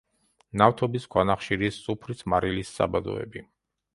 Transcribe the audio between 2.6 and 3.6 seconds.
საბადოები.